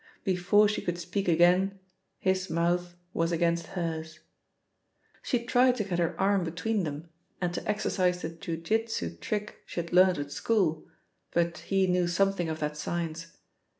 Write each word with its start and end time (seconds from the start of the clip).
Before 0.23 0.67
she 0.67 0.81
could 0.81 0.97
speak 0.97 1.27
again 1.27 1.77
his 2.17 2.49
mouth 2.49 2.95
was 3.13 3.31
against 3.31 3.67
hers. 3.77 4.17
She 5.21 5.45
tried 5.45 5.75
to 5.75 5.83
get 5.83 5.99
her 5.99 6.19
arm 6.19 6.43
between 6.43 6.85
them, 6.85 7.09
and 7.39 7.53
to 7.53 7.69
exercise 7.69 8.23
the 8.23 8.29
ju 8.29 8.57
jitsu 8.57 9.15
trick 9.19 9.59
she 9.67 9.79
had 9.79 9.93
learnt 9.93 10.17
at 10.17 10.31
school, 10.31 10.87
but 11.29 11.59
he 11.59 11.85
knew 11.85 12.07
something 12.07 12.49
of 12.49 12.57
that 12.61 12.77
science. 12.77 13.27